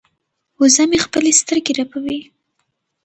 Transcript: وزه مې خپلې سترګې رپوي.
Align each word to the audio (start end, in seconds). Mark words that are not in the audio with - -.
وزه 0.59 0.83
مې 0.89 0.99
خپلې 1.05 1.31
سترګې 1.41 1.71
رپوي. 1.79 2.19